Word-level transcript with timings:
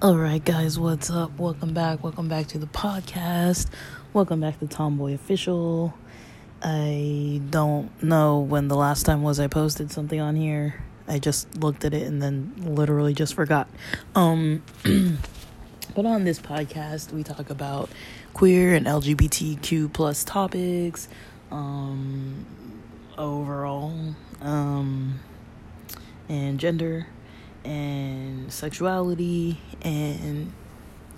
All 0.00 0.16
right, 0.16 0.44
guys, 0.44 0.78
what's 0.78 1.10
up? 1.10 1.36
Welcome 1.40 1.74
back. 1.74 2.04
Welcome 2.04 2.28
back 2.28 2.46
to 2.48 2.58
the 2.58 2.68
podcast. 2.68 3.66
Welcome 4.12 4.40
back 4.40 4.60
to 4.60 4.68
Tomboy 4.68 5.14
Official. 5.14 5.92
I 6.62 7.42
don't 7.50 8.00
know 8.00 8.38
when 8.38 8.68
the 8.68 8.76
last 8.76 9.02
time 9.06 9.22
was 9.24 9.40
I 9.40 9.48
posted 9.48 9.90
something 9.90 10.20
on 10.20 10.36
here. 10.36 10.84
I 11.08 11.18
just 11.18 11.52
looked 11.56 11.84
at 11.84 11.94
it 11.94 12.06
and 12.06 12.22
then 12.22 12.54
literally 12.58 13.12
just 13.12 13.34
forgot. 13.34 13.68
Um 14.14 14.62
but 14.84 16.06
on 16.06 16.22
this 16.22 16.38
podcast, 16.38 17.12
we 17.12 17.24
talk 17.24 17.50
about 17.50 17.90
queer 18.34 18.76
and 18.76 18.86
LGBTQ 18.86 19.92
plus 19.92 20.22
topics 20.22 21.08
um 21.50 22.46
overall 23.16 24.14
um 24.42 25.18
and 26.28 26.60
gender 26.60 27.08
and 27.64 28.52
sexuality 28.52 29.60
and 29.82 30.52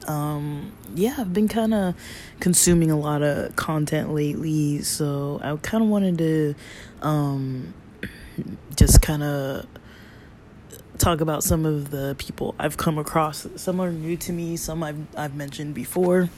um 0.07 0.73
yeah 0.95 1.15
i've 1.19 1.33
been 1.33 1.49
kind 1.49 1.75
of 1.75 1.95
consuming 2.41 2.91
a 2.91 2.99
lot 2.99 3.23
of 3.23 3.55
content 3.57 4.13
lately 4.15 4.81
so 4.83 5.39
i 5.43 5.55
kind 5.57 5.85
of 5.85 5.91
wanted 5.91 6.19
to 6.19 6.55
um 7.03 7.75
just 8.77 9.03
kind 9.03 9.23
of 9.23 9.67
talk 11.01 11.21
about 11.23 11.43
some 11.43 11.65
of 11.65 11.91
the 11.91 12.15
people 12.19 12.55
i've 12.59 12.77
come 12.77 12.99
across. 12.99 13.47
Some 13.57 13.81
are 13.81 13.91
new 13.91 14.17
to 14.19 14.33
me 14.33 14.57
some 14.57 14.83
i've 14.83 14.99
i've 15.17 15.35
mentioned 15.35 15.75
before. 15.75 16.29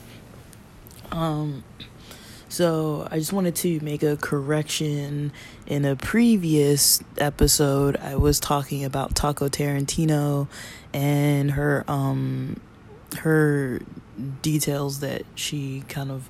Um 1.11 1.65
so 2.53 3.09
I 3.11 3.19
just 3.19 3.33
wanted 3.33 3.55
to 3.57 3.81
make 3.81 4.03
a 4.03 4.19
correction. 4.19 5.33
In 5.67 5.87
a 5.87 5.97
previous 5.97 7.03
episode, 7.17 7.97
I 7.97 8.17
was 8.17 8.39
talking 8.39 8.85
about 8.85 9.15
Taco 9.15 9.49
Tarantino 9.49 10.49
and 10.93 11.53
her 11.53 11.83
um 11.89 12.61
her 13.21 13.81
details 14.43 15.01
that 15.01 15.23
she 15.35 15.83
kind 15.89 16.11
of 16.11 16.29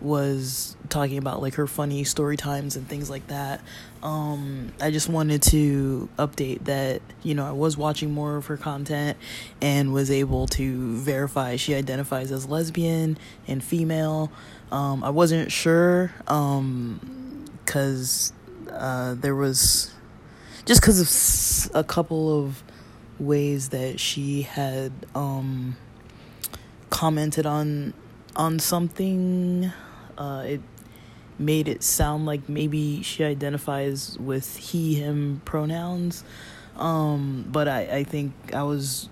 was 0.00 0.76
talking 0.88 1.18
about 1.18 1.40
like 1.40 1.54
her 1.54 1.66
funny 1.66 2.04
story 2.04 2.36
times 2.36 2.76
and 2.76 2.88
things 2.88 3.08
like 3.08 3.26
that. 3.28 3.60
Um, 4.02 4.72
I 4.80 4.90
just 4.90 5.08
wanted 5.08 5.42
to 5.44 6.08
update 6.18 6.64
that, 6.64 7.00
you 7.22 7.34
know, 7.34 7.46
I 7.46 7.52
was 7.52 7.76
watching 7.76 8.12
more 8.12 8.36
of 8.36 8.46
her 8.46 8.56
content 8.56 9.16
and 9.60 9.92
was 9.92 10.10
able 10.10 10.46
to 10.48 10.96
verify 10.96 11.56
she 11.56 11.74
identifies 11.74 12.30
as 12.30 12.46
lesbian 12.46 13.18
and 13.48 13.64
female. 13.64 14.30
Um, 14.70 15.02
I 15.02 15.10
wasn't 15.10 15.50
sure 15.50 16.12
um, 16.26 17.46
cuz 17.64 18.32
uh, 18.70 19.14
there 19.14 19.34
was 19.34 19.92
just 20.66 20.82
cuz 20.82 21.00
of 21.00 21.76
a 21.76 21.84
couple 21.84 22.44
of 22.44 22.62
ways 23.18 23.70
that 23.70 23.98
she 23.98 24.42
had 24.42 24.92
um, 25.14 25.76
commented 26.90 27.46
on 27.46 27.94
on 28.36 28.58
something 28.58 29.72
uh, 30.18 30.44
it 30.46 30.60
made 31.38 31.68
it 31.68 31.82
sound 31.82 32.26
like 32.26 32.48
maybe 32.48 33.02
she 33.02 33.24
identifies 33.24 34.18
with 34.18 34.56
he 34.56 34.94
him 34.94 35.42
pronouns. 35.44 36.24
Um, 36.76 37.46
but 37.50 37.68
I, 37.68 37.80
I 37.80 38.04
think 38.04 38.32
I 38.52 38.62
was 38.62 39.08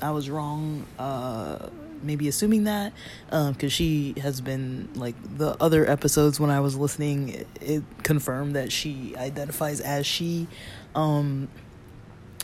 I 0.00 0.10
was 0.10 0.30
wrong 0.30 0.86
uh, 0.98 1.68
maybe 2.02 2.28
assuming 2.28 2.64
that 2.64 2.92
because 3.26 3.62
um, 3.62 3.68
she 3.68 4.14
has 4.20 4.40
been 4.40 4.88
like 4.94 5.14
the 5.36 5.56
other 5.60 5.88
episodes 5.88 6.38
when 6.38 6.50
I 6.50 6.60
was 6.60 6.76
listening 6.76 7.30
it, 7.30 7.46
it 7.60 7.82
confirmed 8.02 8.56
that 8.56 8.72
she 8.72 9.14
identifies 9.16 9.80
as 9.80 10.06
she. 10.06 10.46
Um, 10.94 11.48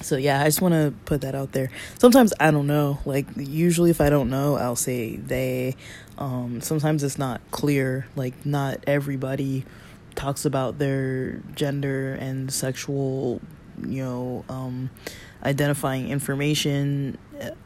so 0.00 0.16
yeah, 0.16 0.40
I 0.40 0.44
just 0.44 0.60
want 0.62 0.74
to 0.74 0.94
put 1.04 1.20
that 1.22 1.34
out 1.34 1.52
there. 1.52 1.70
Sometimes 1.98 2.32
I 2.40 2.50
don't 2.50 2.66
know. 2.66 2.98
Like 3.04 3.26
usually 3.36 3.90
if 3.90 4.00
I 4.00 4.10
don't 4.10 4.30
know, 4.30 4.56
I'll 4.56 4.76
say 4.76 5.16
they. 5.16 5.76
Um 6.18 6.60
sometimes 6.60 7.04
it's 7.04 7.18
not 7.18 7.40
clear. 7.50 8.06
Like 8.16 8.46
not 8.46 8.82
everybody 8.86 9.64
talks 10.14 10.44
about 10.44 10.78
their 10.78 11.40
gender 11.54 12.14
and 12.14 12.52
sexual, 12.52 13.40
you 13.86 14.02
know, 14.02 14.44
um 14.48 14.90
identifying 15.42 16.08
information 16.08 17.16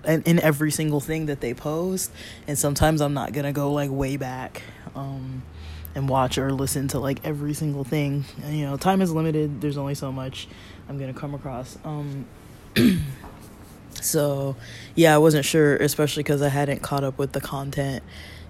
in, 0.04 0.22
in 0.22 0.38
every 0.40 0.70
single 0.70 1.00
thing 1.00 1.26
that 1.26 1.40
they 1.40 1.54
post. 1.54 2.12
And 2.46 2.58
sometimes 2.58 3.00
I'm 3.00 3.14
not 3.14 3.32
to 3.32 3.52
go 3.52 3.72
like 3.72 3.90
way 3.90 4.16
back. 4.16 4.62
Um 4.94 5.42
and 5.94 6.08
watch 6.08 6.38
or 6.38 6.50
listen 6.52 6.88
to 6.88 6.98
like 6.98 7.20
every 7.24 7.54
single 7.54 7.84
thing. 7.84 8.24
And, 8.42 8.56
you 8.56 8.66
know, 8.66 8.76
time 8.76 9.00
is 9.00 9.12
limited. 9.12 9.60
There's 9.60 9.78
only 9.78 9.94
so 9.94 10.10
much 10.10 10.48
I'm 10.88 10.98
gonna 10.98 11.14
come 11.14 11.34
across. 11.34 11.78
Um, 11.84 12.26
so 14.00 14.56
yeah, 14.94 15.14
I 15.14 15.18
wasn't 15.18 15.44
sure, 15.44 15.76
especially 15.76 16.22
because 16.22 16.42
I 16.42 16.48
hadn't 16.48 16.82
caught 16.82 17.04
up 17.04 17.18
with 17.18 17.32
the 17.32 17.40
content, 17.40 18.02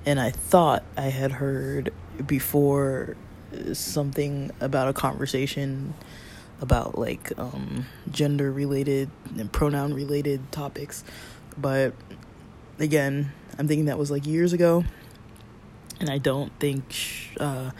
and 0.06 0.20
I 0.20 0.30
thought 0.30 0.84
I 0.96 1.08
had 1.08 1.32
heard 1.32 1.92
before 2.26 3.16
something 3.72 4.50
about 4.60 4.88
a 4.88 4.92
conversation 4.92 5.94
about 6.60 6.98
like 6.98 7.32
um, 7.38 7.86
gender 8.10 8.50
related 8.50 9.10
and 9.38 9.52
pronoun 9.52 9.92
related 9.94 10.50
topics, 10.52 11.04
but 11.58 11.94
again, 12.78 13.32
I'm 13.58 13.68
thinking 13.68 13.86
that 13.86 13.98
was 13.98 14.10
like 14.10 14.26
years 14.26 14.52
ago 14.52 14.84
and 16.00 16.10
I 16.10 16.18
don't 16.18 16.52
think 16.58 16.84
sh- 16.92 17.28
uh, 17.38 17.70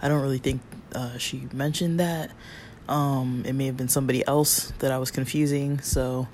I 0.00 0.08
don't 0.08 0.22
really 0.22 0.38
think 0.38 0.60
uh, 0.94 1.18
she 1.18 1.48
mentioned 1.52 2.00
that. 2.00 2.30
Um, 2.88 3.44
it 3.46 3.54
may 3.54 3.66
have 3.66 3.76
been 3.76 3.88
somebody 3.88 4.26
else 4.26 4.72
that 4.80 4.92
I 4.92 4.98
was 4.98 5.10
confusing. 5.10 5.80
So, 5.80 6.28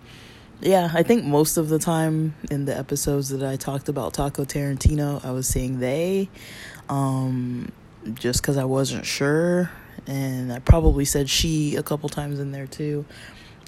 yeah, 0.61 0.91
I 0.93 1.03
think 1.03 1.25
most 1.25 1.57
of 1.57 1.69
the 1.69 1.79
time 1.79 2.35
in 2.51 2.65
the 2.65 2.77
episodes 2.77 3.29
that 3.31 3.43
I 3.43 3.57
talked 3.57 3.89
about 3.89 4.15
Taco 4.15 4.45
Tarantino, 4.45 5.25
I 5.25 5.31
was 5.31 5.47
saying 5.47 5.81
they, 5.81 6.29
um, 6.89 7.71
just 8.15 8.43
because 8.43 8.57
I 8.57 8.65
wasn't 8.65 9.07
sure, 9.07 9.71
and 10.07 10.53
I 10.53 10.59
probably 10.59 11.05
said 11.05 11.31
she 11.31 11.77
a 11.77 11.83
couple 11.83 12.09
times 12.09 12.41
in 12.41 12.51
there 12.53 12.67
too. 12.67 13.05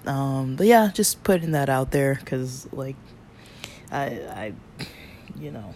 Um, 0.07 0.57
but 0.57 0.67
yeah, 0.67 0.91
just 0.93 1.23
putting 1.23 1.53
that 1.53 1.69
out 1.69 1.93
there 1.93 2.17
because, 2.17 2.69
like, 2.73 2.97
I, 3.93 4.05
I, 4.07 4.53
you 5.39 5.51
know, 5.53 5.75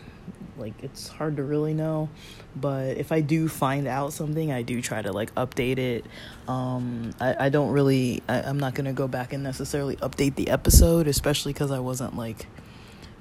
like 0.58 0.74
it's 0.82 1.08
hard 1.08 1.36
to 1.36 1.42
really 1.42 1.74
know. 1.74 2.08
But 2.54 2.96
if 2.96 3.12
i 3.12 3.20
do 3.20 3.48
find 3.48 3.86
out 3.86 4.12
something 4.12 4.50
i 4.52 4.62
do 4.62 4.80
try 4.80 5.02
to 5.02 5.12
like 5.12 5.34
update 5.34 5.78
it. 5.78 6.04
Um 6.48 7.12
i, 7.20 7.46
I 7.46 7.48
don't 7.48 7.70
really 7.70 8.22
I, 8.28 8.42
i'm 8.42 8.58
not 8.58 8.74
gonna 8.74 8.92
go 8.92 9.08
back 9.08 9.32
and 9.32 9.42
necessarily 9.42 9.96
update 9.96 10.36
the 10.36 10.48
episode 10.48 11.06
especially 11.06 11.52
because 11.52 11.70
i 11.70 11.78
wasn't 11.78 12.16
like 12.16 12.46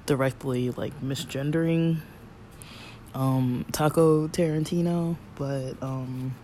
directly 0.06 0.70
like 0.70 1.00
misgendering 1.02 1.98
um 3.14 3.64
taco 3.72 4.28
tarantino. 4.28 5.16
But 5.36 5.82
um 5.82 6.34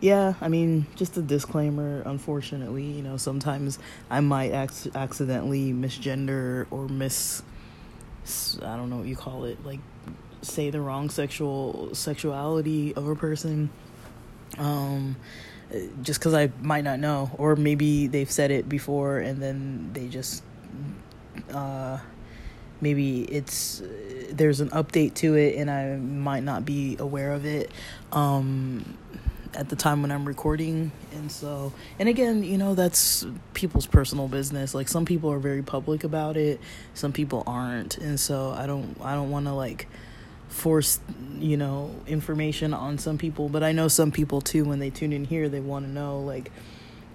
yeah 0.00 0.34
i 0.40 0.48
mean 0.48 0.86
just 0.96 1.16
a 1.16 1.22
disclaimer. 1.22 2.02
Unfortunately 2.06 2.84
you 2.84 3.02
know 3.02 3.16
sometimes 3.16 3.78
i 4.10 4.20
might 4.20 4.52
ac- 4.52 4.90
accidentally 4.94 5.72
misgender 5.72 6.66
or 6.70 6.88
miss 6.88 7.42
I 8.62 8.76
don't 8.76 8.90
know 8.90 8.98
what 8.98 9.06
you 9.06 9.16
call 9.16 9.44
it, 9.44 9.64
like 9.64 9.80
say 10.42 10.70
the 10.70 10.80
wrong 10.80 11.10
sexual 11.10 11.94
sexuality 11.94 12.94
of 12.94 13.06
a 13.06 13.14
person 13.14 13.68
um 14.58 15.16
just 16.02 16.18
because 16.18 16.34
i 16.34 16.50
might 16.62 16.82
not 16.82 16.98
know 16.98 17.30
or 17.36 17.54
maybe 17.56 18.06
they've 18.06 18.30
said 18.30 18.50
it 18.50 18.68
before 18.68 19.18
and 19.18 19.42
then 19.42 19.90
they 19.92 20.08
just 20.08 20.42
uh 21.52 21.98
maybe 22.80 23.22
it's 23.24 23.82
there's 24.32 24.60
an 24.60 24.70
update 24.70 25.14
to 25.14 25.34
it 25.34 25.56
and 25.56 25.70
i 25.70 25.96
might 25.96 26.42
not 26.42 26.64
be 26.64 26.96
aware 26.98 27.32
of 27.32 27.44
it. 27.44 27.70
Um 28.12 28.96
at 29.54 29.68
the 29.68 29.76
time 29.76 30.02
when 30.02 30.10
I'm 30.10 30.26
recording. 30.26 30.92
And 31.12 31.30
so, 31.30 31.72
and 31.98 32.08
again, 32.08 32.42
you 32.42 32.58
know, 32.58 32.74
that's 32.74 33.26
people's 33.54 33.86
personal 33.86 34.28
business. 34.28 34.74
Like 34.74 34.88
some 34.88 35.04
people 35.04 35.32
are 35.32 35.38
very 35.38 35.62
public 35.62 36.04
about 36.04 36.36
it, 36.36 36.60
some 36.94 37.12
people 37.12 37.42
aren't. 37.46 37.98
And 37.98 38.18
so 38.18 38.50
I 38.50 38.66
don't 38.66 38.96
I 39.02 39.14
don't 39.14 39.30
want 39.30 39.46
to 39.46 39.52
like 39.52 39.86
force 40.50 40.98
you 41.38 41.56
know 41.56 41.94
information 42.08 42.74
on 42.74 42.98
some 42.98 43.16
people 43.16 43.48
but 43.48 43.62
i 43.62 43.70
know 43.70 43.86
some 43.86 44.10
people 44.10 44.40
too 44.40 44.64
when 44.64 44.80
they 44.80 44.90
tune 44.90 45.12
in 45.12 45.24
here 45.24 45.48
they 45.48 45.60
want 45.60 45.86
to 45.86 45.90
know 45.90 46.18
like 46.18 46.50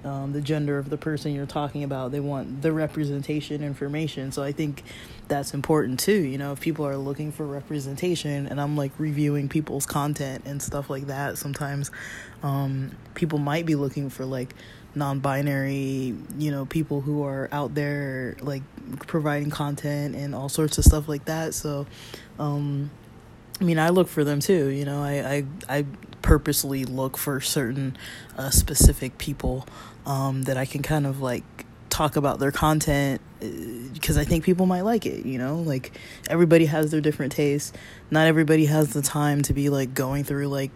um, 0.05 0.33
the 0.33 0.41
gender 0.41 0.77
of 0.77 0.89
the 0.89 0.97
person 0.97 1.33
you're 1.33 1.45
talking 1.45 1.83
about 1.83 2.11
they 2.11 2.19
want 2.19 2.61
the 2.61 2.71
representation 2.71 3.63
information 3.63 4.31
so 4.31 4.43
i 4.43 4.51
think 4.51 4.83
that's 5.27 5.53
important 5.53 5.99
too 5.99 6.13
you 6.13 6.37
know 6.37 6.51
if 6.51 6.61
people 6.61 6.85
are 6.85 6.95
looking 6.95 7.31
for 7.31 7.45
representation 7.45 8.47
and 8.47 8.61
i'm 8.61 8.77
like 8.77 8.91
reviewing 8.97 9.49
people's 9.49 9.85
content 9.85 10.43
and 10.45 10.61
stuff 10.61 10.89
like 10.89 11.07
that 11.07 11.37
sometimes 11.37 11.91
um, 12.43 12.91
people 13.15 13.39
might 13.39 13.65
be 13.65 13.75
looking 13.75 14.09
for 14.09 14.23
like 14.23 14.53
non-binary 14.93 16.15
you 16.37 16.51
know 16.51 16.65
people 16.65 17.01
who 17.01 17.23
are 17.23 17.49
out 17.51 17.73
there 17.73 18.37
like 18.41 18.61
providing 19.07 19.49
content 19.49 20.15
and 20.15 20.33
all 20.35 20.47
sorts 20.47 20.77
of 20.77 20.85
stuff 20.85 21.09
like 21.09 21.25
that 21.25 21.53
so 21.53 21.85
um, 22.37 22.91
I 23.59 23.63
mean, 23.63 23.79
I 23.79 23.89
look 23.89 24.07
for 24.07 24.23
them 24.23 24.39
too. 24.39 24.67
You 24.67 24.85
know, 24.85 25.01
I 25.01 25.45
I, 25.69 25.79
I 25.79 25.85
purposely 26.21 26.85
look 26.85 27.17
for 27.17 27.39
certain 27.39 27.95
uh, 28.37 28.49
specific 28.49 29.17
people 29.17 29.65
um, 30.05 30.43
that 30.43 30.57
I 30.57 30.65
can 30.65 30.81
kind 30.81 31.05
of 31.05 31.21
like 31.21 31.43
talk 31.89 32.15
about 32.15 32.39
their 32.39 32.51
content 32.51 33.21
because 33.39 34.17
uh, 34.17 34.21
I 34.21 34.23
think 34.25 34.43
people 34.43 34.65
might 34.65 34.81
like 34.81 35.05
it, 35.05 35.25
you 35.25 35.37
know? 35.37 35.57
Like 35.57 35.97
everybody 36.27 36.65
has 36.65 36.91
their 36.91 37.01
different 37.01 37.31
tastes. 37.31 37.71
Not 38.11 38.27
everybody 38.27 38.65
has 38.65 38.93
the 38.93 39.01
time 39.01 39.41
to 39.43 39.53
be 39.53 39.69
like 39.69 39.93
going 39.93 40.23
through 40.23 40.47
like 40.47 40.71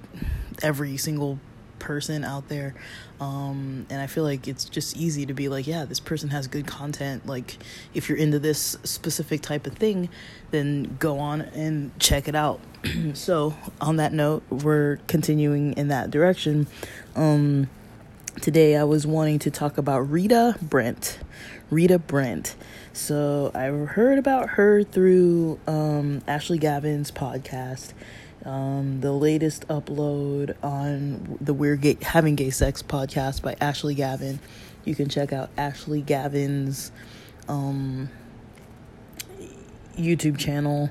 every 0.61 0.97
single 0.97 1.39
person 1.79 2.23
out 2.23 2.47
there. 2.49 2.75
Um, 3.19 3.85
and 3.89 4.01
I 4.01 4.07
feel 4.07 4.23
like 4.23 4.47
it's 4.47 4.65
just 4.65 4.95
easy 4.95 5.25
to 5.25 5.33
be 5.33 5.49
like, 5.49 5.67
yeah, 5.67 5.85
this 5.85 5.99
person 5.99 6.29
has 6.29 6.47
good 6.47 6.67
content. 6.67 7.25
Like, 7.25 7.57
if 7.93 8.07
you're 8.07 8.17
into 8.17 8.39
this 8.39 8.77
specific 8.83 9.41
type 9.41 9.67
of 9.67 9.73
thing, 9.73 10.09
then 10.51 10.95
go 10.99 11.19
on 11.19 11.41
and 11.41 11.97
check 11.99 12.27
it 12.27 12.35
out. 12.35 12.61
so, 13.13 13.55
on 13.81 13.97
that 13.97 14.13
note, 14.13 14.43
we're 14.49 14.99
continuing 15.07 15.73
in 15.73 15.89
that 15.89 16.11
direction. 16.11 16.67
Um, 17.15 17.69
today 18.41 18.77
I 18.77 18.83
was 18.85 19.05
wanting 19.05 19.39
to 19.39 19.51
talk 19.51 19.77
about 19.77 19.99
Rita 20.09 20.55
Brent. 20.61 21.19
Rita 21.69 21.99
Brent. 21.99 22.55
So 22.93 23.51
I 23.53 23.65
heard 23.65 24.17
about 24.17 24.51
her 24.51 24.83
through 24.83 25.59
um, 25.67 26.21
Ashley 26.27 26.57
Gavin's 26.57 27.11
podcast. 27.11 27.93
Um, 28.45 29.01
the 29.01 29.11
latest 29.11 29.67
upload 29.67 30.55
on 30.63 31.37
the 31.41 31.53
We're 31.53 31.75
Gay, 31.75 31.97
Having 32.01 32.35
Gay 32.35 32.49
Sex 32.49 32.81
podcast 32.81 33.41
by 33.41 33.55
Ashley 33.59 33.95
Gavin. 33.95 34.39
You 34.85 34.95
can 34.95 35.09
check 35.09 35.33
out 35.33 35.49
Ashley 35.57 36.01
Gavin's 36.01 36.91
um, 37.49 38.09
YouTube 39.97 40.37
channel 40.37 40.89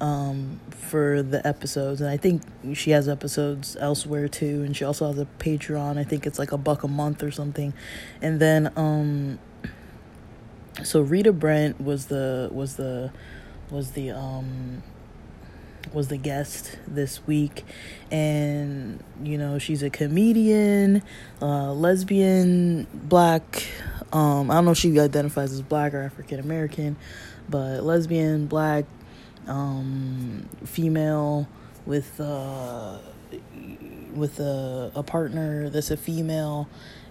um, 0.00 0.60
for 0.70 1.22
the 1.22 1.46
episodes. 1.46 2.00
And 2.00 2.10
I 2.10 2.16
think 2.16 2.42
she 2.74 2.90
has 2.92 3.08
episodes 3.08 3.76
elsewhere 3.80 4.28
too. 4.28 4.62
And 4.62 4.76
she 4.76 4.84
also 4.84 5.06
has 5.08 5.18
a 5.18 5.26
Patreon. 5.38 5.98
I 5.98 6.04
think 6.04 6.26
it's 6.26 6.38
like 6.38 6.52
a 6.52 6.58
buck 6.58 6.82
a 6.82 6.88
month 6.88 7.22
or 7.22 7.30
something. 7.30 7.74
And 8.22 8.40
then, 8.40 8.72
um, 8.76 9.38
so 10.82 11.00
Rita 11.00 11.32
Brent 11.32 11.80
was 11.80 12.06
the, 12.06 12.48
was 12.52 12.76
the, 12.76 13.12
was 13.70 13.92
the, 13.92 14.10
um, 14.12 14.82
was 15.92 16.08
the 16.08 16.16
guest 16.16 16.78
this 16.86 17.26
week 17.26 17.64
and 18.10 19.02
you 19.22 19.38
know 19.38 19.58
she's 19.58 19.82
a 19.82 19.88
comedian 19.88 21.02
uh, 21.40 21.72
lesbian 21.72 22.86
black 22.92 23.66
um, 24.12 24.50
i 24.50 24.54
don't 24.54 24.66
know 24.66 24.72
if 24.72 24.78
she 24.78 24.98
identifies 25.00 25.52
as 25.52 25.62
black 25.62 25.94
or 25.94 26.02
african 26.02 26.40
american 26.40 26.96
but 27.48 27.82
lesbian 27.82 28.46
black 28.46 28.84
um, 29.48 30.48
female 30.64 31.48
with 31.86 32.20
uh, 32.20 32.98
with 34.14 34.38
a, 34.40 34.92
a 34.94 35.02
partner 35.02 35.70
that's 35.70 35.90
a 35.90 35.96
female, 35.96 36.68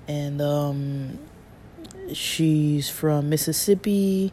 and 0.07 0.42
um, 0.42 1.19
she's 2.13 2.89
from 2.89 3.30
Mississippi. 3.30 4.31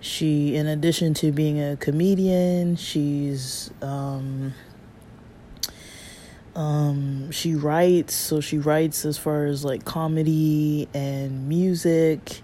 She, 0.00 0.54
in 0.54 0.66
addition 0.66 1.14
to 1.14 1.32
being 1.32 1.58
a 1.62 1.76
comedian, 1.76 2.76
she's 2.76 3.70
um, 3.80 4.52
um, 6.54 7.30
she 7.30 7.54
writes. 7.54 8.14
So 8.14 8.40
she 8.40 8.58
writes 8.58 9.04
as 9.04 9.16
far 9.16 9.46
as 9.46 9.64
like 9.64 9.84
comedy 9.84 10.88
and 10.92 11.48
music 11.48 12.42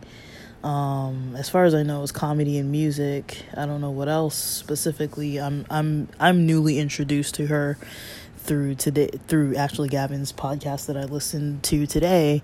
um, 0.62 1.34
as 1.36 1.48
far 1.48 1.64
as 1.64 1.74
I 1.74 1.82
know, 1.82 2.02
it's 2.02 2.12
comedy 2.12 2.58
and 2.58 2.70
music. 2.70 3.44
I 3.56 3.64
don't 3.64 3.80
know 3.80 3.90
what 3.90 4.08
else 4.08 4.36
specifically. 4.36 5.38
I'm 5.38 5.64
I'm 5.70 6.08
I'm 6.18 6.46
newly 6.46 6.78
introduced 6.78 7.34
to 7.36 7.46
her 7.46 7.78
through 8.36 8.74
today 8.74 9.08
through 9.26 9.56
Ashley 9.56 9.88
Gavin's 9.88 10.32
podcast 10.32 10.86
that 10.86 10.98
I 10.98 11.04
listened 11.04 11.62
to 11.64 11.86
today. 11.86 12.42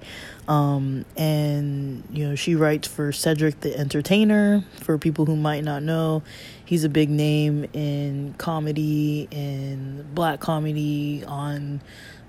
Um, 0.49 1.05
and 1.17 2.05
you 2.11 2.29
know, 2.29 2.35
she 2.37 2.55
writes 2.55 2.89
for 2.89 3.13
Cedric 3.13 3.61
the 3.61 3.77
Entertainer. 3.77 4.65
For 4.81 4.97
people 4.97 5.27
who 5.27 5.37
might 5.37 5.65
not 5.65 5.83
know, 5.83 6.23
he's 6.65 6.85
a 6.85 6.89
big 6.89 7.11
name 7.11 7.67
in 7.75 8.35
comedy 8.39 9.29
and 9.31 10.15
black 10.15 10.41
comedy 10.41 11.23
on 11.27 11.83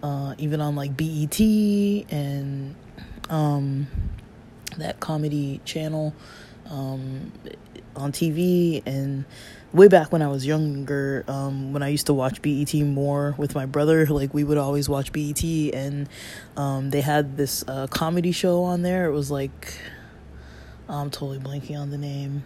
uh, 0.03 0.35
even 0.37 0.59
on 0.59 0.75
like 0.75 0.97
BET 0.97 1.39
and 1.39 2.75
um 3.29 3.87
that 4.77 4.99
comedy 4.99 5.61
channel 5.65 6.13
um, 6.69 7.31
on 7.95 8.11
TV 8.11 8.81
and 8.85 9.25
way 9.73 9.87
back 9.87 10.11
when 10.11 10.21
I 10.21 10.27
was 10.27 10.45
younger, 10.45 11.23
um, 11.27 11.73
when 11.73 11.83
I 11.83 11.89
used 11.89 12.07
to 12.07 12.13
watch 12.13 12.41
BET 12.41 12.73
more 12.73 13.35
with 13.37 13.55
my 13.55 13.65
brother, 13.65 14.05
like 14.09 14.33
we 14.33 14.43
would 14.43 14.57
always 14.57 14.89
watch 14.89 15.11
BET, 15.11 15.43
and 15.43 16.09
um, 16.55 16.89
they 16.89 17.01
had 17.01 17.37
this 17.37 17.63
uh, 17.67 17.87
comedy 17.87 18.31
show 18.31 18.63
on 18.63 18.81
there. 18.81 19.05
It 19.05 19.11
was 19.11 19.31
like 19.31 19.73
I'm 20.89 21.09
totally 21.09 21.39
blanking 21.39 21.77
on 21.77 21.89
the 21.89 21.97
name. 21.97 22.43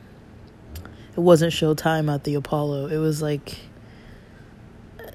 It 1.16 1.20
wasn't 1.20 1.54
Showtime 1.54 2.14
at 2.14 2.24
the 2.24 2.36
Apollo. 2.36 2.88
It 2.88 2.98
was 2.98 3.22
like 3.22 3.58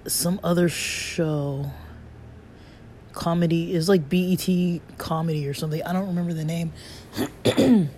some 0.06 0.38
other 0.44 0.68
show 0.68 1.70
comedy 3.12 3.74
is 3.74 3.88
like 3.88 4.08
BET 4.08 4.46
comedy 4.98 5.48
or 5.48 5.54
something. 5.54 5.82
I 5.82 5.92
don't 5.92 6.08
remember 6.08 6.34
the 6.34 6.44
name. 6.44 6.72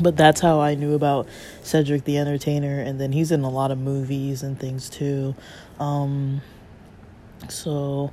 but 0.00 0.16
that's 0.16 0.40
how 0.40 0.60
I 0.60 0.74
knew 0.74 0.94
about 0.94 1.28
Cedric 1.62 2.04
the 2.04 2.18
Entertainer 2.18 2.80
and 2.80 3.00
then 3.00 3.12
he's 3.12 3.30
in 3.32 3.42
a 3.42 3.50
lot 3.50 3.70
of 3.70 3.78
movies 3.78 4.42
and 4.42 4.58
things 4.58 4.88
too. 4.90 5.34
Um 5.78 6.42
so 7.48 8.12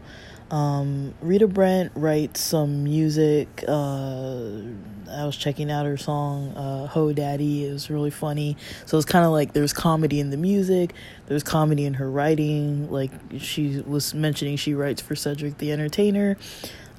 um, 0.53 1.15
Rita 1.21 1.47
Brent 1.47 1.91
writes 1.95 2.39
some 2.39 2.83
music. 2.83 3.63
Uh, 3.67 4.61
I 5.09 5.25
was 5.25 5.35
checking 5.35 5.71
out 5.71 5.87
her 5.87 5.97
song 5.97 6.49
uh, 6.49 6.85
"Ho 6.87 7.11
Daddy." 7.11 7.65
It 7.65 7.73
was 7.73 7.89
really 7.89 8.11
funny. 8.11 8.55
So 8.85 8.97
it's 8.97 9.05
kind 9.05 9.25
of 9.25 9.31
like 9.31 9.53
there's 9.53 9.73
comedy 9.73 10.19
in 10.19 10.29
the 10.29 10.37
music, 10.37 10.93
there's 11.25 11.41
comedy 11.41 11.85
in 11.85 11.95
her 11.95 12.09
writing. 12.09 12.91
Like 12.91 13.11
she 13.39 13.81
was 13.85 14.13
mentioning, 14.13 14.57
she 14.57 14.75
writes 14.75 15.01
for 15.01 15.15
Cedric 15.15 15.57
the 15.57 15.71
Entertainer, 15.71 16.37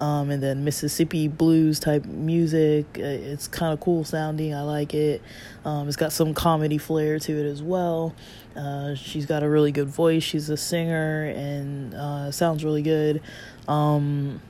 um, 0.00 0.30
and 0.30 0.42
then 0.42 0.64
Mississippi 0.64 1.28
blues 1.28 1.78
type 1.78 2.04
music. 2.04 2.86
Uh, 2.98 3.02
it's 3.02 3.48
kind 3.48 3.72
of 3.72 3.80
cool 3.80 4.04
sounding. 4.04 4.54
I 4.54 4.62
like 4.62 4.94
it. 4.94 5.22
Um, 5.64 5.88
it's 5.88 5.96
got 5.96 6.12
some 6.12 6.34
comedy 6.34 6.78
flair 6.78 7.18
to 7.18 7.32
it 7.32 7.46
as 7.46 7.62
well. 7.62 8.14
Uh, 8.56 8.94
she's 8.94 9.26
got 9.26 9.42
a 9.42 9.48
really 9.48 9.72
good 9.72 9.88
voice. 9.88 10.22
She's 10.22 10.50
a 10.50 10.56
singer 10.56 11.24
and 11.24 11.94
uh, 11.94 12.30
sounds 12.30 12.64
really 12.64 12.82
good. 12.82 13.22
Um, 13.68 14.40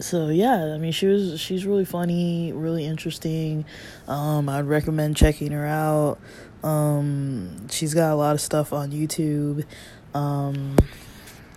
so 0.00 0.28
yeah, 0.28 0.74
I 0.74 0.78
mean 0.78 0.92
she 0.92 1.06
was 1.06 1.40
she's 1.40 1.64
really 1.64 1.84
funny, 1.84 2.52
really 2.52 2.84
interesting. 2.84 3.64
Um, 4.08 4.48
I'd 4.48 4.66
recommend 4.66 5.16
checking 5.16 5.52
her 5.52 5.66
out. 5.66 6.18
Um, 6.66 7.68
she's 7.68 7.94
got 7.94 8.12
a 8.12 8.16
lot 8.16 8.34
of 8.34 8.40
stuff 8.40 8.72
on 8.72 8.90
YouTube. 8.90 9.64
Um, 10.14 10.76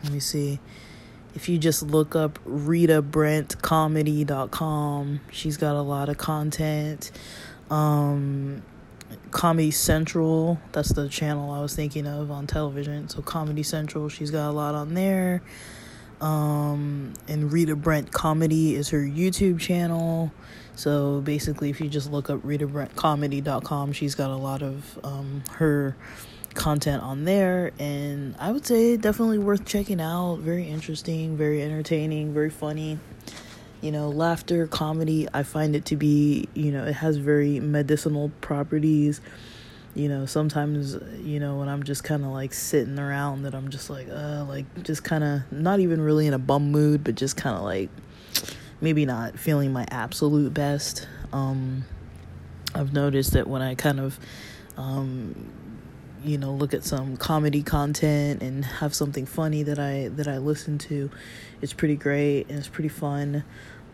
let 0.04 0.14
me 0.14 0.20
see. 0.20 0.60
If 1.36 1.48
you 1.48 1.58
just 1.58 1.84
look 1.84 2.16
up 2.16 2.40
Rita 2.44 3.02
Brent 3.02 3.62
Comedy.com, 3.62 5.22
she's 5.32 5.58
got 5.58 5.76
a 5.76 5.82
lot 5.82 6.10
of 6.10 6.18
content. 6.18 7.12
Um, 7.70 8.64
Comedy 9.32 9.72
Central, 9.72 10.60
that's 10.72 10.94
the 10.94 11.08
channel 11.08 11.52
I 11.52 11.62
was 11.62 11.76
thinking 11.76 12.08
of 12.08 12.32
on 12.32 12.48
television. 12.48 13.10
So 13.10 13.22
Comedy 13.22 13.64
Central, 13.64 14.10
she's 14.10 14.32
got 14.32 14.50
a 14.50 14.52
lot 14.52 14.76
on 14.76 14.94
there. 14.96 15.42
Um, 16.20 17.14
and 17.28 17.52
Rita 17.52 17.76
Brent 17.76 18.12
Comedy 18.12 18.76
is 18.76 18.90
her 18.90 19.00
YouTube 19.00 19.60
channel. 19.60 20.34
So 20.76 21.22
basically, 21.22 21.70
if 21.70 21.80
you 21.80 21.90
just 21.90 22.12
look 22.12 22.30
up 22.30 22.40
RitaBrentComedy.com, 22.40 23.94
she's 23.94 24.16
got 24.16 24.30
a 24.30 24.36
lot 24.36 24.62
of 24.62 25.00
um, 25.04 25.44
her 25.52 25.96
content 26.54 27.04
on 27.04 27.26
there. 27.26 27.72
And 27.80 28.36
I 28.40 28.52
would 28.52 28.66
say 28.66 28.98
definitely 28.98 29.40
worth 29.40 29.66
checking 29.66 30.02
out. 30.02 30.38
Very 30.38 30.68
interesting, 30.68 31.38
very 31.38 31.62
entertaining, 31.62 32.34
very 32.34 32.50
funny 32.50 33.00
you 33.82 33.92
know 33.92 34.10
laughter 34.10 34.68
comedy 34.68 35.28
i 35.34 35.44
find 35.44 35.76
it 35.76 35.86
to 35.86 35.96
be 35.96 36.48
you 36.54 36.72
know 36.72 36.86
it 36.86 36.94
has 36.96 37.18
very 37.18 37.60
medicinal 37.60 38.30
properties 38.42 39.22
you 39.96 40.10
know 40.10 40.26
sometimes 40.26 40.98
you 41.24 41.40
know 41.40 41.58
when 41.58 41.70
i'm 41.70 41.84
just 41.84 42.04
kind 42.04 42.24
of 42.24 42.32
like 42.32 42.54
sitting 42.54 43.00
around 43.00 43.44
that 43.44 43.56
i'm 43.56 43.70
just 43.70 43.90
like 43.90 44.08
uh 44.10 44.44
like 44.48 44.66
just 44.84 45.04
kind 45.04 45.24
of 45.24 45.52
not 45.52 45.80
even 45.80 46.02
really 46.02 46.28
in 46.28 46.34
a 46.34 46.40
bum 46.40 46.72
mood 46.72 47.04
but 47.04 47.16
just 47.16 47.38
kind 47.38 47.56
of 47.56 47.64
like 47.64 47.90
maybe 48.82 49.06
not 49.06 49.38
feeling 49.40 49.72
my 49.72 49.86
absolute 49.90 50.54
best 50.54 51.08
um 51.32 51.84
i've 52.76 52.94
noticed 52.94 53.34
that 53.34 53.48
when 53.48 53.62
i 53.62 53.76
kind 53.76 54.00
of 54.00 54.20
um 54.78 55.52
you 56.24 56.38
know 56.38 56.52
look 56.54 56.74
at 56.74 56.84
some 56.84 57.18
comedy 57.18 57.64
content 57.64 58.42
and 58.42 58.66
have 58.66 58.94
something 58.94 59.26
funny 59.26 59.64
that 59.64 59.80
I 59.80 60.10
that 60.10 60.28
I 60.28 60.38
listen 60.38 60.78
to. 60.80 61.10
It's 61.62 61.74
pretty 61.74 61.96
great 61.96 62.50
and 62.50 62.58
it's 62.60 62.68
pretty 62.68 62.90
fun. 62.90 63.44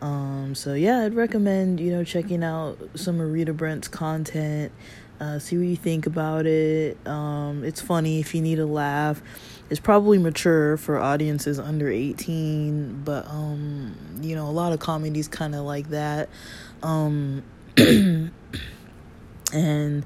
Um 0.00 0.54
so 0.54 0.74
yeah 0.74 1.04
I'd 1.04 1.14
recommend 1.14 1.80
you 1.80 1.92
know 1.92 2.04
checking 2.04 2.44
out 2.44 2.78
some 2.94 3.20
of 3.20 3.30
Rita 3.30 3.52
Brent's 3.52 3.88
content. 3.88 4.72
Uh, 5.18 5.38
see 5.38 5.56
what 5.56 5.66
you 5.66 5.76
think 5.76 6.06
about 6.06 6.46
it. 6.46 6.98
Um 7.06 7.64
it's 7.64 7.80
funny 7.80 8.20
if 8.20 8.34
you 8.34 8.42
need 8.42 8.58
a 8.58 8.66
laugh. 8.66 9.22
It's 9.68 9.80
probably 9.80 10.18
mature 10.18 10.76
for 10.76 10.98
audiences 10.98 11.58
under 11.58 11.90
18 11.90 13.02
but 13.04 13.26
um 13.28 13.96
you 14.20 14.34
know 14.34 14.48
a 14.48 14.52
lot 14.52 14.72
of 14.72 14.80
comedies 14.80 15.28
kind 15.28 15.54
of 15.54 15.64
like 15.64 15.90
that. 15.90 16.28
Um 16.82 17.42
and 19.52 20.04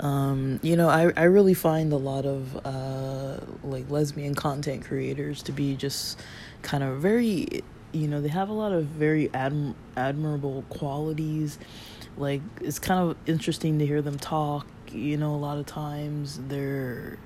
um, 0.00 0.60
you 0.62 0.76
know, 0.76 0.88
I, 0.88 1.12
I 1.16 1.24
really 1.24 1.54
find 1.54 1.92
a 1.92 1.96
lot 1.96 2.26
of 2.26 2.66
uh, 2.66 3.38
like 3.64 3.90
lesbian 3.90 4.34
content 4.34 4.84
creators 4.84 5.42
to 5.44 5.52
be 5.52 5.74
just 5.74 6.20
kind 6.62 6.82
of 6.82 7.00
very, 7.00 7.62
you 7.92 8.08
know, 8.08 8.20
they 8.20 8.28
have 8.28 8.48
a 8.48 8.52
lot 8.52 8.72
of 8.72 8.84
very 8.84 9.28
adm- 9.28 9.74
admirable 9.96 10.64
qualities. 10.68 11.58
Like, 12.16 12.42
it's 12.60 12.78
kind 12.78 13.10
of 13.10 13.16
interesting 13.26 13.78
to 13.78 13.86
hear 13.86 14.02
them 14.02 14.18
talk. 14.18 14.66
You 14.92 15.16
know, 15.16 15.34
a 15.34 15.36
lot 15.36 15.58
of 15.58 15.66
times 15.66 16.40
they're 16.48 17.18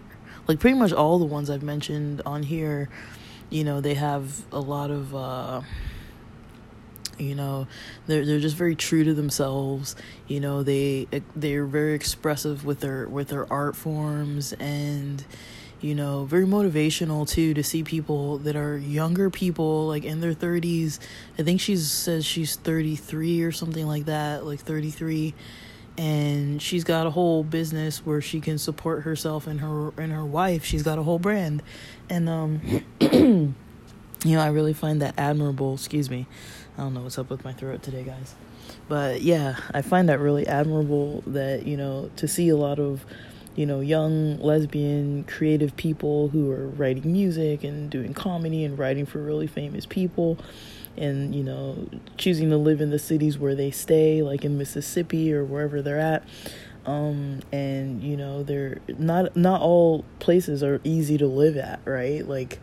like 0.46 0.60
pretty 0.60 0.78
much 0.78 0.92
all 0.92 1.18
the 1.18 1.24
ones 1.24 1.50
I've 1.50 1.62
mentioned 1.62 2.22
on 2.24 2.42
here, 2.42 2.88
you 3.50 3.64
know, 3.64 3.80
they 3.80 3.94
have 3.94 4.44
a 4.52 4.60
lot 4.60 4.90
of. 4.90 5.14
Uh, 5.14 5.62
you 7.20 7.34
know 7.34 7.66
they're 8.06 8.24
they're 8.24 8.40
just 8.40 8.56
very 8.56 8.74
true 8.74 9.04
to 9.04 9.14
themselves. 9.14 9.96
You 10.26 10.40
know 10.40 10.62
they 10.62 11.06
they're 11.36 11.66
very 11.66 11.94
expressive 11.94 12.64
with 12.64 12.80
their 12.80 13.08
with 13.08 13.28
their 13.28 13.50
art 13.52 13.76
forms 13.76 14.52
and 14.54 15.24
you 15.80 15.94
know 15.94 16.24
very 16.24 16.46
motivational 16.46 17.28
too 17.28 17.54
to 17.54 17.62
see 17.62 17.82
people 17.82 18.38
that 18.38 18.56
are 18.56 18.76
younger 18.76 19.30
people 19.30 19.88
like 19.88 20.04
in 20.04 20.20
their 20.20 20.34
30s 20.34 20.98
i 21.38 21.42
think 21.42 21.58
she 21.58 21.74
says 21.74 22.26
she's 22.26 22.56
33 22.56 23.42
or 23.42 23.50
something 23.50 23.86
like 23.86 24.04
that 24.04 24.44
like 24.44 24.60
33 24.60 25.32
and 26.00 26.62
she's 26.62 26.84
got 26.84 27.06
a 27.06 27.10
whole 27.10 27.44
business 27.44 28.04
where 28.06 28.22
she 28.22 28.40
can 28.40 28.56
support 28.56 29.02
herself 29.02 29.46
and 29.46 29.60
her 29.60 29.92
and 29.98 30.12
her 30.12 30.24
wife. 30.24 30.64
She's 30.64 30.82
got 30.82 30.98
a 30.98 31.02
whole 31.02 31.18
brand. 31.18 31.62
And 32.08 32.26
um 32.26 33.54
you 34.24 34.36
know 34.36 34.42
i 34.42 34.48
really 34.48 34.72
find 34.72 35.00
that 35.02 35.14
admirable 35.18 35.74
excuse 35.74 36.10
me 36.10 36.26
I 36.80 36.82
don't 36.84 36.94
know 36.94 37.02
what's 37.02 37.18
up 37.18 37.28
with 37.28 37.44
my 37.44 37.52
throat 37.52 37.82
today, 37.82 38.04
guys. 38.04 38.34
But 38.88 39.20
yeah, 39.20 39.56
I 39.74 39.82
find 39.82 40.08
that 40.08 40.18
really 40.18 40.46
admirable 40.46 41.22
that, 41.26 41.66
you 41.66 41.76
know, 41.76 42.10
to 42.16 42.26
see 42.26 42.48
a 42.48 42.56
lot 42.56 42.78
of, 42.78 43.04
you 43.54 43.66
know, 43.66 43.80
young 43.80 44.38
lesbian 44.38 45.24
creative 45.24 45.76
people 45.76 46.28
who 46.28 46.50
are 46.50 46.68
writing 46.68 47.12
music 47.12 47.64
and 47.64 47.90
doing 47.90 48.14
comedy 48.14 48.64
and 48.64 48.78
writing 48.78 49.04
for 49.04 49.18
really 49.18 49.46
famous 49.46 49.84
people 49.84 50.38
and, 50.96 51.34
you 51.34 51.42
know, 51.42 51.86
choosing 52.16 52.48
to 52.48 52.56
live 52.56 52.80
in 52.80 52.88
the 52.88 52.98
cities 52.98 53.38
where 53.38 53.54
they 53.54 53.70
stay, 53.70 54.22
like 54.22 54.42
in 54.42 54.56
Mississippi 54.56 55.34
or 55.34 55.44
wherever 55.44 55.82
they're 55.82 56.00
at. 56.00 56.24
Um, 56.86 57.40
and 57.52 58.02
you 58.02 58.16
know, 58.16 58.42
they're 58.42 58.78
not 58.98 59.36
not 59.36 59.60
all 59.60 60.02
places 60.18 60.62
are 60.62 60.80
easy 60.82 61.18
to 61.18 61.26
live 61.26 61.58
at, 61.58 61.80
right? 61.84 62.26
Like 62.26 62.58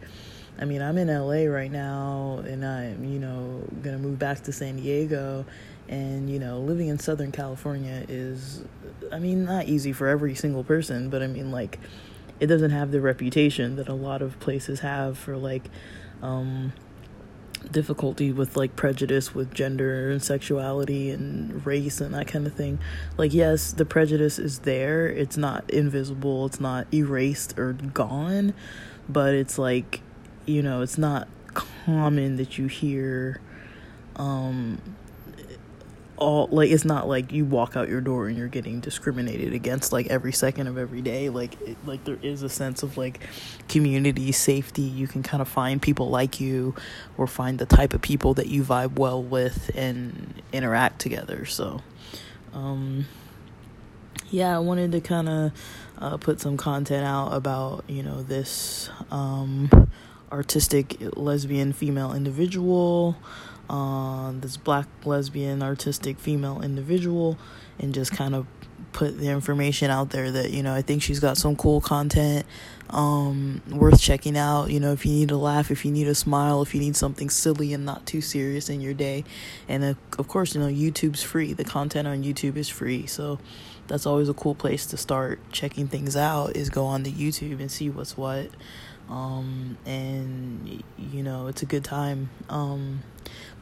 I 0.59 0.65
mean, 0.65 0.81
I'm 0.81 0.97
in 0.97 1.07
LA 1.07 1.51
right 1.51 1.71
now 1.71 2.41
and 2.45 2.65
I'm, 2.65 3.03
you 3.03 3.19
know, 3.19 3.63
going 3.81 3.95
to 3.95 4.01
move 4.01 4.17
back 4.17 4.43
to 4.43 4.51
San 4.51 4.77
Diego. 4.77 5.45
And, 5.87 6.29
you 6.29 6.39
know, 6.39 6.59
living 6.59 6.87
in 6.87 6.99
Southern 6.99 7.31
California 7.31 8.05
is, 8.09 8.63
I 9.11 9.19
mean, 9.19 9.45
not 9.45 9.65
easy 9.65 9.93
for 9.93 10.07
every 10.07 10.35
single 10.35 10.63
person, 10.63 11.09
but 11.09 11.21
I 11.21 11.27
mean, 11.27 11.51
like, 11.51 11.79
it 12.39 12.47
doesn't 12.47 12.71
have 12.71 12.91
the 12.91 13.01
reputation 13.01 13.77
that 13.77 13.87
a 13.87 13.93
lot 13.93 14.21
of 14.21 14.39
places 14.39 14.81
have 14.81 15.17
for, 15.17 15.37
like, 15.37 15.69
um, 16.21 16.73
difficulty 17.71 18.31
with 18.31 18.55
like 18.55 18.75
prejudice 18.75 19.33
with 19.33 19.53
gender 19.53 20.09
and 20.11 20.21
sexuality 20.21 21.09
and 21.09 21.65
race 21.65 21.99
and 21.99 22.13
that 22.13 22.27
kind 22.27 22.47
of 22.47 22.53
thing. 22.53 22.79
Like 23.17 23.33
yes, 23.33 23.71
the 23.71 23.85
prejudice 23.85 24.39
is 24.39 24.59
there. 24.59 25.07
It's 25.07 25.37
not 25.37 25.69
invisible, 25.69 26.45
it's 26.45 26.59
not 26.59 26.91
erased 26.93 27.57
or 27.57 27.73
gone, 27.73 28.53
but 29.09 29.33
it's 29.33 29.57
like 29.57 30.01
you 30.47 30.63
know, 30.63 30.81
it's 30.81 30.97
not 30.97 31.27
common 31.53 32.37
that 32.37 32.57
you 32.57 32.67
hear 32.67 33.41
um 34.15 34.79
all 36.17 36.47
like 36.51 36.71
it's 36.71 36.85
not 36.85 37.07
like 37.07 37.31
you 37.31 37.45
walk 37.45 37.75
out 37.75 37.87
your 37.87 38.01
door 38.01 38.27
and 38.27 38.37
you're 38.37 38.47
getting 38.47 38.79
discriminated 38.79 39.53
against 39.53 39.91
like 39.93 40.07
every 40.07 40.31
second 40.31 40.65
of 40.67 40.77
every 40.77 41.01
day. 41.01 41.29
Like 41.29 41.61
it, 41.61 41.77
like 41.85 42.03
there 42.05 42.17
is 42.23 42.41
a 42.41 42.49
sense 42.49 42.81
of 42.81 42.97
like 42.97 43.19
community 43.67 44.31
safety. 44.31 44.81
You 44.81 45.07
can 45.07 45.21
kind 45.21 45.41
of 45.41 45.47
find 45.47 45.79
people 45.79 46.09
like 46.09 46.39
you 46.39 46.73
or 47.17 47.27
find 47.27 47.59
the 47.59 47.67
type 47.67 47.93
of 47.93 48.01
people 48.01 48.33
that 48.35 48.47
you 48.47 48.63
vibe 48.63 48.97
well 48.97 49.21
with 49.21 49.69
and 49.75 50.41
interact 50.51 50.99
together. 50.99 51.45
So 51.45 51.81
um 52.53 53.05
yeah 54.29 54.55
i 54.55 54.59
wanted 54.59 54.91
to 54.91 54.99
kind 54.99 55.29
of 55.29 55.51
uh, 55.99 56.17
put 56.17 56.39
some 56.39 56.57
content 56.57 57.05
out 57.05 57.33
about 57.33 57.83
you 57.87 58.03
know 58.03 58.21
this 58.23 58.89
um 59.09 59.69
artistic 60.31 60.97
lesbian 61.15 61.73
female 61.73 62.13
individual, 62.13 63.17
uh, 63.69 64.31
this 64.33 64.57
black 64.57 64.87
lesbian 65.05 65.61
artistic 65.61 66.19
female 66.19 66.61
individual, 66.61 67.37
and 67.79 67.93
just 67.93 68.11
kind 68.11 68.35
of 68.35 68.45
put 68.93 69.19
the 69.19 69.29
information 69.29 69.91
out 69.91 70.09
there 70.09 70.31
that 70.31 70.51
you 70.51 70.63
know 70.63 70.73
I 70.73 70.81
think 70.81 71.03
she's 71.03 71.19
got 71.19 71.37
some 71.37 71.55
cool 71.55 71.81
content 71.81 72.45
um, 72.89 73.61
worth 73.69 74.01
checking 74.01 74.37
out. 74.37 74.71
You 74.71 74.79
know, 74.79 74.91
if 74.93 75.05
you 75.05 75.11
need 75.11 75.31
a 75.31 75.37
laugh, 75.37 75.71
if 75.71 75.85
you 75.85 75.91
need 75.91 76.07
a 76.07 76.15
smile, 76.15 76.61
if 76.61 76.73
you 76.73 76.79
need 76.79 76.95
something 76.95 77.29
silly 77.29 77.73
and 77.73 77.85
not 77.85 78.05
too 78.05 78.21
serious 78.21 78.69
in 78.69 78.81
your 78.81 78.93
day, 78.93 79.23
and 79.67 79.83
uh, 79.83 79.93
of 80.17 80.27
course, 80.27 80.55
you 80.55 80.61
know 80.61 80.67
YouTube's 80.67 81.23
free. 81.23 81.53
The 81.53 81.63
content 81.63 82.07
on 82.07 82.23
YouTube 82.23 82.55
is 82.55 82.69
free, 82.69 83.05
so 83.05 83.39
that's 83.87 84.05
always 84.05 84.29
a 84.29 84.33
cool 84.33 84.55
place 84.55 84.85
to 84.87 84.97
start 84.97 85.39
checking 85.51 85.87
things 85.87 86.15
out. 86.15 86.55
Is 86.55 86.69
go 86.69 86.85
on 86.85 87.03
to 87.03 87.11
YouTube 87.11 87.59
and 87.59 87.71
see 87.71 87.89
what's 87.89 88.17
what 88.17 88.49
um, 89.09 89.77
and 89.85 90.83
you 90.97 91.23
know 91.23 91.47
it's 91.47 91.61
a 91.61 91.65
good 91.65 91.83
time. 91.83 92.29
Um, 92.49 93.03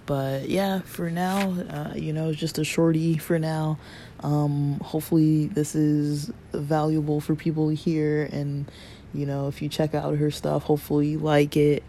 but 0.06 0.50
yeah, 0.50 0.82
for 0.82 1.10
now, 1.10 1.52
uh, 1.70 1.94
you 1.96 2.14
know, 2.14 2.30
it's 2.30 2.40
just 2.40 2.60
a 2.60 2.64
shorty 2.64 3.18
for 3.18 3.40
now. 3.40 3.80
Um, 4.20 4.80
hopefully, 4.84 5.48
this 5.48 5.76
is 5.76 6.32
valuable 6.54 7.20
for 7.20 7.36
people 7.36 7.70
here, 7.70 8.30
and 8.32 8.70
you 9.14 9.26
know, 9.26 9.48
if 9.48 9.62
you 9.62 9.70
check 9.70 9.96
out 9.96 10.16
her 10.18 10.30
stuff, 10.30 10.64
hopefully 10.64 11.08
you 11.08 11.20
like 11.20 11.58
it. 11.58 11.84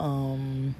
Um, 0.00 0.74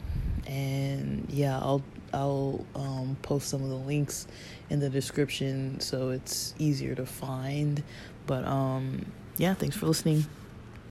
and 0.47 1.27
yeah, 1.31 1.59
I'll 1.59 1.83
I'll 2.13 2.65
um, 2.75 3.17
post 3.23 3.49
some 3.49 3.63
of 3.63 3.69
the 3.69 3.77
links 3.77 4.27
in 4.69 4.81
the 4.81 4.91
description 4.91 5.79
so 5.81 6.11
it's 6.11 6.55
easier 6.59 6.95
to 6.97 7.07
find. 7.07 7.83
But 8.27 8.45
um, 8.45 9.07
yeah, 9.37 9.55
thanks 9.55 9.77
for 9.77 9.87
listening. 9.87 10.25